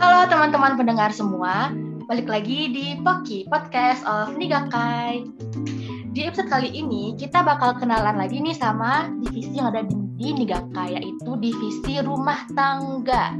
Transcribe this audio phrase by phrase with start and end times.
[0.00, 1.68] Halo teman-teman pendengar semua,
[2.08, 5.28] balik lagi di Poki Podcast of Nigakai.
[6.16, 10.32] Di episode kali ini kita bakal kenalan lagi nih sama divisi yang ada di, di
[10.32, 13.36] Nigakai yaitu divisi rumah tangga.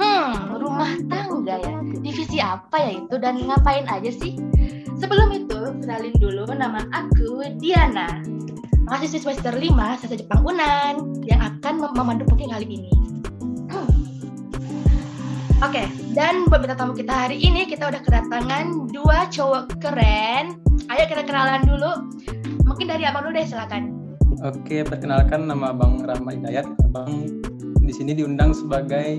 [0.00, 1.76] Hmm, rumah tangga ya.
[2.00, 4.40] Divisi apa ya itu dan ngapain aja sih?
[4.96, 8.24] Sebelum itu, kenalin dulu nama aku Diana.
[8.86, 12.90] Mahasiswa semester 5 Sasa Jepang Unan yang akan mem memandu Poki kali ini.
[13.66, 13.90] Hmm.
[15.58, 20.62] Oke, okay, dan buat bintang tamu kita hari ini kita udah kedatangan dua cowok keren.
[20.86, 22.14] Ayo kita kenalan dulu.
[22.62, 23.90] Mungkin dari abang dulu deh, silakan.
[24.46, 26.70] Oke, perkenalkan nama Bang Rahma Hidayat.
[26.86, 27.42] Abang
[27.82, 29.18] di sini diundang sebagai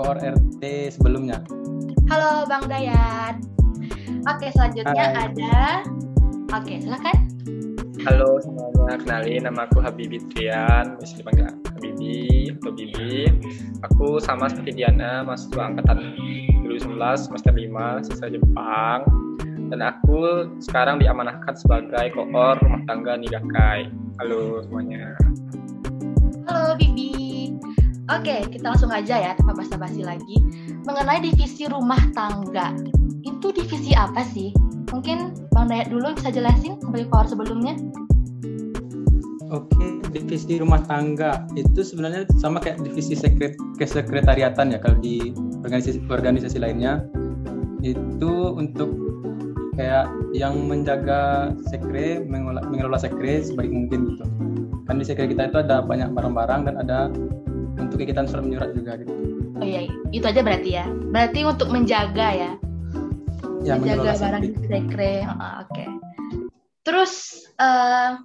[0.00, 1.44] koor RT sebelumnya.
[2.08, 3.36] Halo Bang Dayat.
[4.24, 5.28] Oke, selanjutnya Hai.
[5.28, 5.84] ada
[6.56, 7.28] Oke, silakan.
[8.06, 8.40] Halo
[8.88, 13.28] semuanya, kenalin nama aku Habibi Trian, bisa dipanggil Habibi atau Bibi.
[13.84, 16.16] Aku sama seperti Diana, mahasiswa angkatan
[16.64, 19.04] 2019 semester 5 siswa Jepang.
[19.68, 23.92] Dan aku sekarang diamanahkan sebagai koor rumah tangga Nidakai.
[24.24, 25.12] Halo semuanya.
[26.48, 27.52] Halo Bibi.
[28.08, 30.40] Oke, kita langsung aja ya tanpa basa-basi lagi.
[30.88, 32.72] Mengenai divisi rumah tangga,
[33.20, 34.48] itu divisi apa sih?
[34.88, 37.76] Mungkin Bang Dayat dulu bisa jelasin sebagai koor sebelumnya.
[39.48, 45.32] Oke, divisi rumah tangga itu sebenarnya sama kayak divisi sekret kesekretariatan ya kalau di
[45.64, 47.08] organisasi organisasi lainnya
[47.80, 48.92] itu untuk
[49.78, 54.24] kayak yang menjaga sekre mengelola, mengelola sekre sebaik mungkin gitu
[54.84, 56.98] kan di sekre kita itu ada banyak barang-barang dan ada
[57.78, 59.12] untuk kegiatan surat menyurat juga gitu
[59.62, 62.50] oh iya itu aja berarti ya berarti untuk menjaga ya
[63.68, 65.12] ya, menjaga barang sekre.
[65.26, 65.52] Oh, Oke.
[65.68, 65.88] Okay.
[66.86, 68.16] Terus uh,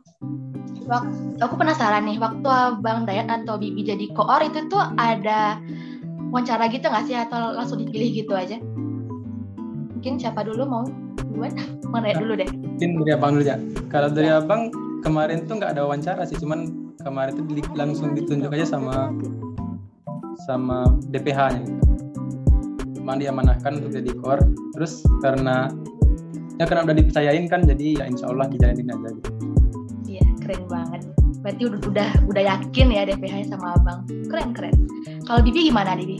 [0.85, 5.59] waktu, aku penasaran nih, waktu Bang Dayat atau Bibi jadi koor itu tuh ada
[6.33, 8.57] wawancara gitu nggak sih atau langsung dipilih gitu aja?
[9.93, 10.83] Mungkin siapa dulu mau
[11.29, 11.53] duluan?
[11.91, 12.49] Bang Dayat dulu deh.
[12.49, 13.57] Mungkin dari Abang dulu ya.
[13.87, 14.41] Kalau dari ya.
[14.41, 19.11] Abang kemarin tuh nggak ada wawancara sih, cuman kemarin tuh langsung ditunjuk aja sama
[20.47, 21.93] sama DPH-nya gitu
[23.03, 24.39] memang diamanahkan untuk jadi kor
[24.71, 25.67] terus karena
[26.55, 29.32] ya karena udah dipercayain kan jadi ya insya Allah dijalanin aja gitu
[30.43, 31.01] keren banget.
[31.43, 34.03] Berarti udah udah, udah yakin ya DPH sama abang.
[34.27, 34.75] Keren keren.
[35.23, 36.19] Kalau Bibi gimana Bibi?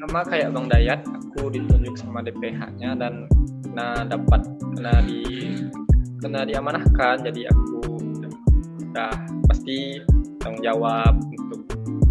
[0.00, 3.28] Sama kayak Bang Dayat aku ditunjuk sama DPH-nya dan
[3.64, 4.44] kena dapat
[4.76, 5.22] kena di
[6.20, 7.24] kena diamanahkan.
[7.24, 7.80] Jadi aku
[8.90, 9.12] udah
[9.48, 10.00] pasti
[10.40, 11.62] tanggung jawab untuk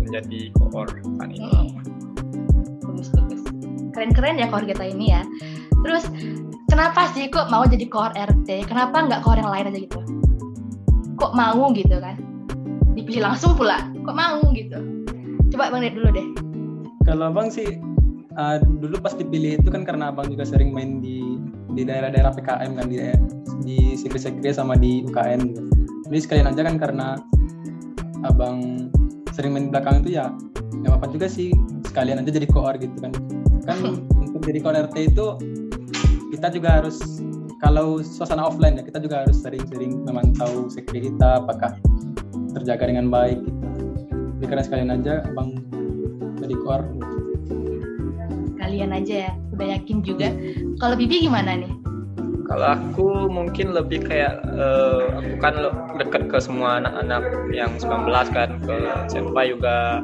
[0.02, 1.50] menjadi koor saat ini.
[1.50, 1.94] Hmm
[3.94, 5.22] keren-keren ya koor kita ini ya.
[5.85, 6.09] Terus
[6.73, 10.01] kenapa sih kok mau jadi koor RT kenapa nggak koor yang lain aja gitu?
[11.22, 12.17] Kok mau gitu kan?
[12.97, 14.81] Dipilih langsung pula kok mau gitu?
[15.53, 16.28] Coba bang lihat dulu deh.
[17.06, 17.78] Kalau bang sih
[18.41, 21.38] uh, dulu pas dipilih itu kan karena abang juga sering main di
[21.78, 22.97] di daerah-daerah PKM kan di
[23.61, 25.61] di sekre-sekre sama di UKM gitu.
[26.09, 27.07] Jadi sekalian aja kan karena
[28.25, 28.90] abang
[29.29, 30.34] sering main di belakang itu ya
[30.81, 31.53] nggak apa-apa juga sih
[31.85, 33.13] sekalian aja jadi koor gitu kan.
[33.61, 33.78] Kan
[34.25, 35.38] untuk jadi RT itu
[36.33, 36.97] kita juga harus
[37.61, 41.77] kalau suasana offline ya kita juga harus sering-sering memantau sekre kita apakah
[42.57, 43.66] terjaga dengan baik gitu.
[44.41, 45.61] Jadi karena sekalian aja abang
[46.41, 46.81] jadi koor.
[48.57, 50.33] Kalian aja ya, udah yakin juga.
[50.81, 51.72] Kalau Bibi gimana nih?
[52.43, 55.55] Kalau aku mungkin lebih kayak uh, aku kan
[55.95, 57.23] dekat ke semua anak-anak
[57.55, 58.75] yang 19 kan ke
[59.07, 60.03] senpai juga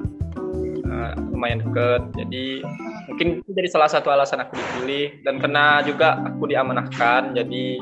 [0.87, 2.01] uh, lumayan deket.
[2.15, 2.63] Jadi
[3.09, 7.81] mungkin itu jadi salah satu alasan aku dipilih dan karena juga aku diamanahkan jadi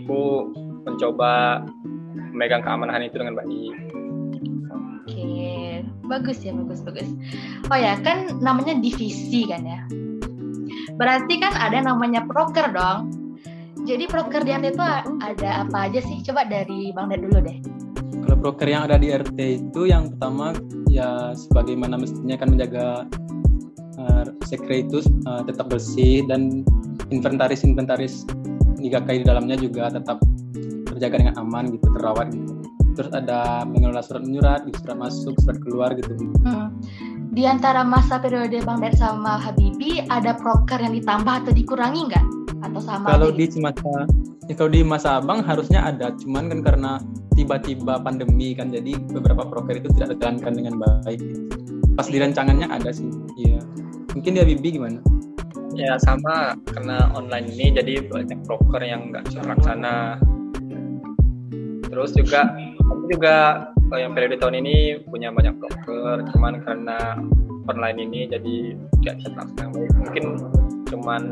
[0.00, 0.50] aku
[0.88, 1.62] mencoba
[2.32, 3.74] memegang keamanan itu dengan baik.
[5.04, 7.08] Oke, bagus ya, bagus bagus.
[7.68, 9.80] Oh ya, kan namanya divisi kan ya.
[10.96, 13.12] Berarti kan ada namanya proker dong.
[13.84, 14.84] Jadi proker di RT itu
[15.20, 16.20] ada apa aja sih?
[16.24, 17.58] Coba dari Bang Ded dulu deh.
[18.24, 20.52] Kalau proker yang ada di RT itu yang pertama
[20.88, 23.08] ya sebagaimana mestinya kan menjaga
[24.00, 26.64] uh, sekre itu uh, tetap bersih dan
[27.12, 28.24] inventaris-inventaris
[28.80, 30.16] Nigakai di dalamnya juga tetap
[30.88, 32.52] terjaga dengan aman gitu, terawat gitu.
[32.96, 36.16] Terus ada mengelola surat menyurat, gitu, surat masuk, surat keluar gitu.
[36.42, 36.72] Hmm.
[37.30, 42.26] Di antara masa periode Bang Ded sama Habibi ada proker yang ditambah atau dikurangi nggak?
[42.66, 43.14] Atau sama?
[43.14, 43.62] Kalau di gitu?
[43.62, 44.08] masa
[44.50, 46.92] ya kalau di masa abang harusnya ada, cuman kan karena
[47.38, 51.20] tiba-tiba pandemi kan jadi beberapa proker itu tidak dijalankan dengan baik.
[51.94, 53.06] Pas di rancangannya ada sih,
[53.38, 53.60] iya
[54.16, 54.98] mungkin dia Bibi gimana
[55.74, 60.18] ya sama karena online ini jadi banyak broker yang nggak laksana
[61.86, 62.46] terus juga
[62.90, 63.66] aku juga
[63.98, 67.18] yang periode tahun ini punya banyak broker, cuman karena
[67.66, 69.90] online ini jadi tidak bisa terlaksana baik.
[69.98, 70.24] Mungkin
[70.94, 71.22] cuman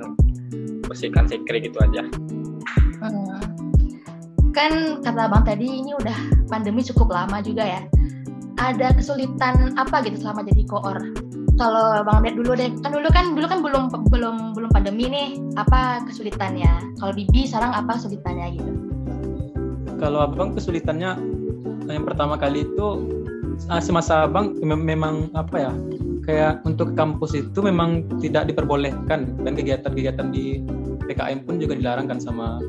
[0.90, 2.02] bersihkan sekre gitu aja.
[2.98, 3.38] Hmm.
[4.50, 7.82] Kan kata Bang tadi ini udah pandemi cukup lama juga ya.
[8.58, 10.98] Ada kesulitan apa gitu selama jadi koor?
[11.58, 13.84] Kalau Bang lihat dulu deh, kan dulu kan dulu kan belum
[14.14, 15.28] belum belum pandemi nih.
[15.58, 16.94] Apa kesulitannya?
[17.02, 18.72] Kalau Bibi sekarang apa kesulitannya gitu?
[19.98, 21.18] Kalau abang kesulitannya
[21.90, 23.10] yang pertama kali itu
[23.66, 25.72] ah, semasa abang mem- memang apa ya
[26.22, 30.62] kayak untuk kampus itu memang tidak diperbolehkan dan kegiatan-kegiatan di
[31.10, 32.62] PKM pun juga dilarang kan sama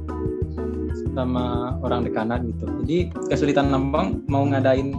[1.13, 2.65] sama orang dekanat gitu.
[2.81, 4.97] Jadi kesulitan abang mau ngadain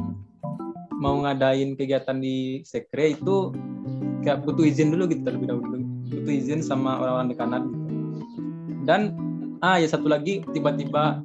[1.01, 3.51] mau ngadain kegiatan di sekre itu
[4.23, 5.81] kayak butuh izin dulu gitu terlebih dahulu.
[6.11, 7.95] Butuh izin sama orang-orang dekanat gitu.
[8.85, 9.01] Dan
[9.61, 11.21] ah ya satu lagi tiba-tiba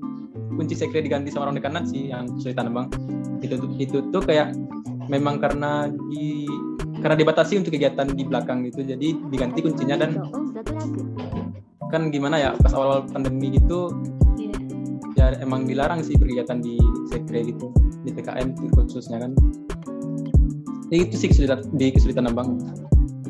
[0.55, 2.87] kunci sekre diganti sama orang dekanat sih yang kesulitan abang
[3.43, 4.55] itu itu tuh kayak
[5.11, 6.47] memang karena di
[7.03, 10.17] karena dibatasi untuk kegiatan di belakang gitu jadi diganti kuncinya dan
[11.91, 13.93] kan gimana ya pas awal-awal pandemi gitu
[15.15, 16.79] ya emang dilarang sih kegiatan di
[17.11, 17.69] sekre gitu
[18.03, 19.31] di PKM khususnya kan
[20.91, 22.61] ya, itu sih kesulitan di kesulitan abang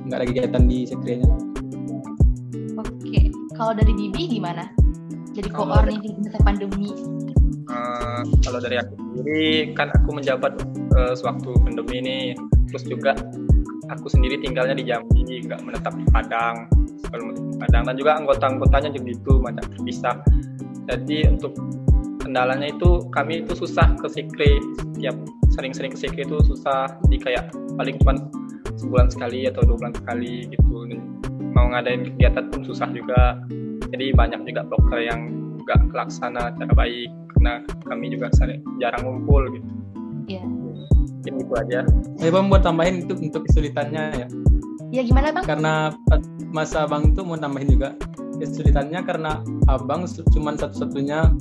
[0.05, 1.29] nggak ada kegiatan di sekrenya
[2.75, 3.31] Oke.
[3.55, 4.67] Kalau dari Bibi gimana?
[5.31, 6.91] Jadi Kalau koor nih di masa pandemi.
[7.65, 10.53] Eh, kalau dari aku sendiri kan aku menjabat
[10.95, 12.17] eh, sewaktu pandemi ini
[12.69, 13.17] terus juga
[13.89, 16.69] aku sendiri tinggalnya di Jambi nggak menetap di Padang
[17.09, 20.15] kalau menetap di Padang dan juga anggota-anggotanya juga itu macam terpisah
[20.85, 21.57] jadi untuk
[22.35, 24.59] kendalanya itu kami itu susah ke Sikri.
[24.99, 25.15] Tiap
[25.55, 26.91] sering-sering ke Sikri itu susah.
[27.07, 28.19] Jadi kayak paling cuma
[28.75, 30.83] sebulan sekali atau dua bulan sekali gitu.
[30.83, 31.23] Dan
[31.55, 33.39] mau ngadain kegiatan pun susah juga.
[33.87, 35.31] Jadi banyak juga broker yang
[35.63, 37.07] nggak kelaksana secara baik.
[37.39, 39.67] Karena kami juga sering jarang ngumpul gitu.
[40.27, 40.43] Iya.
[40.43, 41.79] mungkin itu aja.
[42.19, 44.27] Ya bang buat tambahin itu untuk kesulitannya ya.
[44.91, 45.47] Ya gimana bang?
[45.47, 45.95] karena
[46.51, 47.95] masa abang tuh mau tambahin juga
[48.43, 49.39] kesulitannya karena
[49.71, 51.31] abang cuman satu-satunya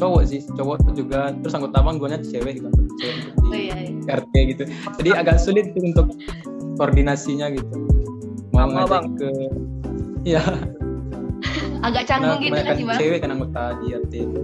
[0.00, 3.76] cowok sih cowok juga terus anggota abang duanya cewek gitu cewek di Oh iya.
[3.76, 4.16] iya.
[4.16, 4.62] RT gitu
[4.96, 6.06] jadi agak sulit tuh untuk
[6.74, 7.76] koordinasinya gitu
[8.50, 9.04] mau Sama, ngajak Bang.
[9.14, 9.28] ke
[10.24, 10.42] ya
[11.80, 12.98] Agak nah, canggung gitu kan bang?
[13.00, 14.42] cewek kan anggota di RT itu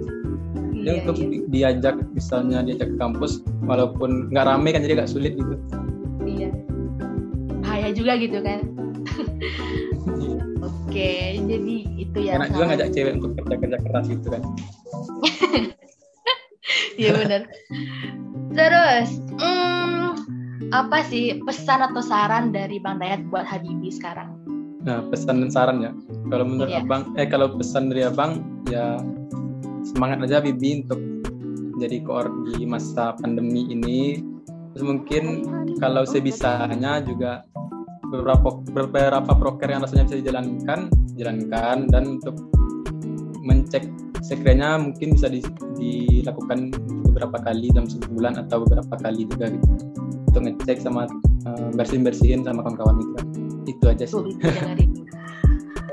[0.76, 1.26] jadi Iya, untuk iya.
[1.26, 3.32] di- diajak misalnya diajak ke kampus
[3.64, 5.56] walaupun nggak rame kan jadi agak sulit gitu
[6.22, 6.50] Iya.
[7.60, 8.60] Bahaya juga gitu kan.
[10.66, 12.38] Oke, jadi itu ya.
[12.38, 14.42] enak juga ngajak cewek untuk kerja kerja keras gitu kan
[16.98, 17.42] Iya benar.
[18.56, 19.08] Terus,
[19.38, 20.08] hmm,
[20.74, 24.34] apa sih pesan atau saran dari Bang Dayat buat Habibi sekarang?
[24.82, 25.92] Nah, pesan dan saran ya.
[26.30, 26.82] Kalau menurut Iya.
[26.82, 28.98] abang, eh kalau pesan dari abang ya
[29.86, 31.00] semangat aja Bibi untuk
[31.78, 34.22] jadi koor di masa pandemi ini.
[34.74, 35.24] Terus mungkin
[35.78, 37.44] kalau sebisanya juga
[38.08, 40.88] beberapa beberapa proker yang rasanya bisa dijalankan,
[41.18, 42.36] jalankan dan untuk
[43.46, 43.86] mencek
[44.26, 45.46] sekrenya mungkin bisa di-
[45.78, 46.74] dilakukan
[47.06, 49.68] beberapa kali dalam sebulan atau beberapa kali juga gitu
[50.34, 51.06] untuk ngecek sama
[51.46, 53.18] eh, bersihin bersihin sama kawan-kawan gitu.
[53.70, 54.18] Itu aja sih.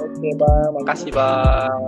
[0.03, 1.81] Oke bang makasih bang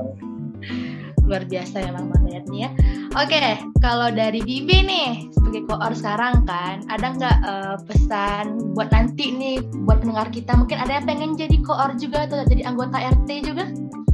[1.26, 2.70] Luar biasa memang Bang nih ya.
[3.18, 8.46] Oke, kalau dari Bibi nih sebagai koor sekarang kan, ada nggak eh, pesan
[8.78, 9.58] buat nanti nih
[9.90, 10.54] buat pendengar kita?
[10.54, 13.66] Mungkin ada yang pengen jadi koor juga atau jadi anggota RT juga?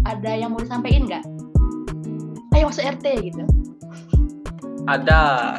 [0.08, 1.24] Ada yang mau disampaikan nggak?
[2.62, 3.44] Ayo masuk RT gitu.
[4.86, 5.58] ada.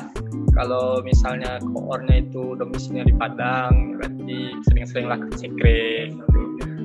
[0.54, 4.38] Kalau misalnya koornya itu domisilinya di Padang berarti
[4.70, 6.14] sering-seringlah ke sekre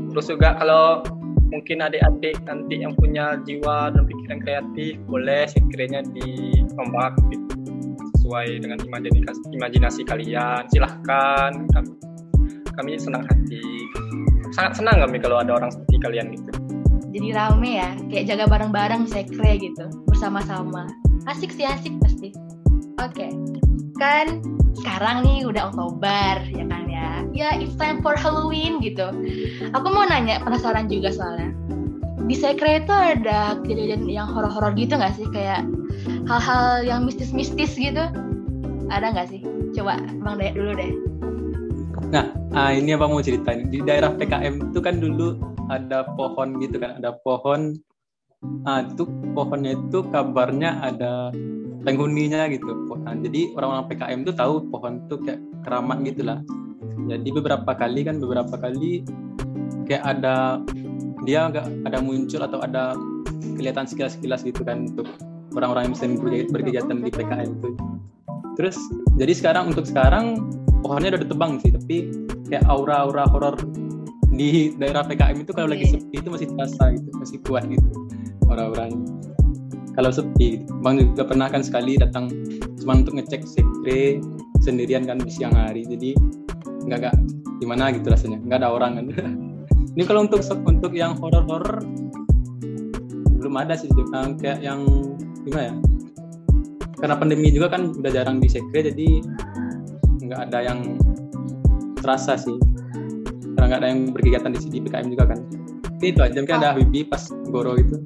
[0.10, 1.06] terus juga kalau
[1.54, 7.54] mungkin adik-adik nanti yang punya jiwa dan pikiran kreatif boleh sekrenya diombak gitu.
[8.18, 10.66] sesuai dengan imajinasi, imajinasi kalian.
[10.74, 11.54] Silahkan.
[11.78, 11.94] Kami
[12.74, 13.62] kami senang hati.
[14.50, 16.67] Sangat senang kami kalau ada orang seperti kalian gitu
[17.18, 20.86] Jadi rame ya, kayak jaga bareng-bareng sekre gitu, bersama-sama.
[21.26, 22.30] Asik sih asik pasti.
[23.02, 23.34] Oke,
[23.98, 24.46] kan
[24.78, 27.26] sekarang nih udah Oktober ya kan ya.
[27.34, 29.10] Ya it's time for Halloween gitu.
[29.74, 31.58] Aku mau nanya penasaran juga soalnya.
[32.30, 35.66] Di sekre itu ada kejadian yang horor-horor gitu nggak sih kayak
[36.30, 38.06] hal-hal yang mistis-mistis gitu?
[38.94, 39.42] Ada nggak sih?
[39.74, 40.94] Coba Bang Dayat dulu deh.
[42.14, 43.74] Nah, ah, ini apa mau ceritain.
[43.74, 47.76] Di daerah PKM itu kan dulu ada pohon gitu kan, ada pohon.
[48.70, 51.34] Ah, itu pohonnya itu kabarnya ada
[51.82, 52.70] penghuninya gitu.
[53.02, 56.40] Nah, jadi orang-orang PKM itu tahu pohon itu kayak keramat gitulah.
[57.08, 59.02] Jadi beberapa kali kan beberapa kali
[59.88, 60.62] kayak ada
[61.24, 62.94] dia nggak ada muncul atau ada
[63.58, 65.08] kelihatan sekilas-sekilas gitu kan untuk
[65.58, 67.70] orang-orang yang berke- berkegiatan di PKM itu.
[68.58, 68.78] terus
[69.22, 70.42] jadi sekarang untuk sekarang
[70.82, 72.10] pohonnya udah ditebang sih tapi
[72.50, 73.54] kayak aura-aura horor
[74.38, 75.98] di daerah PKM itu kalau lagi Oke.
[75.98, 77.90] sepi itu masih terasa gitu masih kuat gitu
[78.48, 79.02] aura-auranya
[79.98, 80.70] kalau sepi gitu.
[80.86, 82.30] bang juga pernah kan sekali datang
[82.78, 84.22] cuma untuk ngecek sekre
[84.62, 85.82] sendirian kan di siang hari.
[85.90, 86.14] Jadi
[86.86, 87.16] nggak nggak
[87.58, 88.38] gimana gitu rasanya.
[88.46, 89.06] Nggak ada orang kan.
[89.98, 91.82] Ini kalau untuk untuk yang horor-horor
[93.42, 93.90] belum ada sih.
[93.90, 94.86] Eh, kayak yang
[95.42, 95.76] gimana ya?
[97.02, 99.26] Karena pandemi juga kan udah jarang di sekre jadi
[100.22, 101.02] nggak ada yang
[101.98, 102.58] terasa sih
[103.58, 105.40] karena nggak ada yang berkegiatan di di PKM juga kan
[105.98, 107.98] Oke, itu aja mungkin ada Habibie pas Goro gitu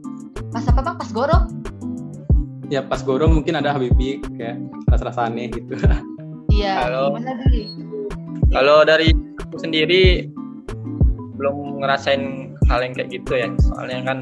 [0.52, 0.96] Pas apa bang?
[0.96, 1.38] Pas Goro?
[2.72, 5.76] ya pas Goro mungkin ada Habibie kayak rasa-rasa aneh gitu
[6.52, 6.92] Iya.
[7.48, 7.64] Bi?
[8.52, 10.28] Kalau dari aku sendiri
[11.40, 13.48] belum ngerasain hal yang kayak gitu ya.
[13.72, 14.20] Soalnya kan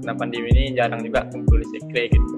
[0.00, 2.36] kena pandemi ini jarang juga kumpul di sekre gitu.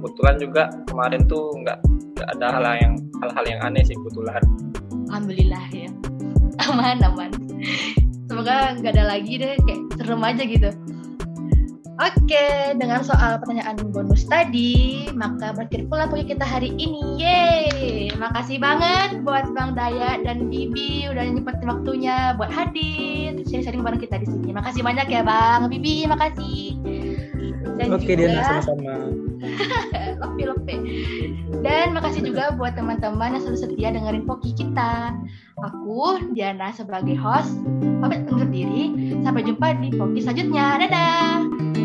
[0.00, 1.78] Kebetulan juga kemarin tuh nggak
[2.16, 4.40] nggak ada hal yang hal-hal yang aneh sih kebetulan.
[5.12, 5.90] Alhamdulillah ya.
[6.66, 7.30] Aman aman.
[8.26, 10.70] Semoga nggak ada lagi deh kayak serem aja gitu.
[11.96, 17.16] Oke, dengan soal pertanyaan bonus tadi, maka berakhir pula pokoknya kita hari ini.
[17.16, 18.12] Yeay!
[18.20, 24.20] Makasih banget buat Bang Daya dan Bibi udah nyempetin waktunya buat hadir, sharing-sharing bareng kita
[24.20, 24.52] di sini.
[24.52, 26.76] Makasih banyak ya Bang Bibi, makasih.
[27.80, 28.92] Dan oke juga- Diana sama-sama
[30.20, 30.76] Lope lope.
[31.64, 35.16] Dan makasih juga buat teman-teman yang selalu setia dengerin Poki kita.
[35.56, 37.48] Aku Diana sebagai host
[38.04, 38.92] pamit undur diri.
[39.24, 40.76] Sampai jumpa di Poki selanjutnya.
[40.84, 41.75] Dadah.